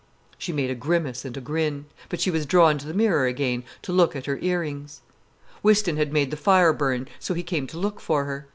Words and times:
She 0.39 0.51
made 0.51 0.71
a 0.71 0.73
grimace 0.73 1.25
and 1.25 1.37
a 1.37 1.41
grin. 1.41 1.85
But 2.09 2.19
she 2.19 2.31
was 2.31 2.47
drawn 2.47 2.79
to 2.79 2.87
the 2.87 2.93
mirror 2.95 3.27
again, 3.27 3.63
to 3.83 3.91
look 3.93 4.15
at 4.15 4.25
her 4.25 4.39
ear 4.41 4.61
rings. 4.61 5.01
Whiston 5.61 5.97
had 5.97 6.11
made 6.11 6.31
the 6.31 6.37
fire 6.37 6.73
burn, 6.73 7.07
so 7.19 7.35
he 7.35 7.43
came 7.43 7.67
to 7.67 7.77
look 7.77 7.99
for 7.99 8.25
her. 8.25 8.47